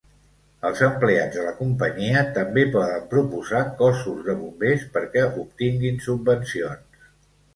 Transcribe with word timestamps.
Els 0.67 0.79
empleats 0.85 1.35
de 1.39 1.43
la 1.47 1.51
companyia 1.57 2.23
també 2.37 2.63
poden 2.77 3.05
proposar 3.11 3.61
cossos 3.83 4.23
de 4.29 4.35
bombers 4.41 4.87
perquè 4.97 5.27
obtinguin 5.43 6.01
subvencions. 6.07 7.07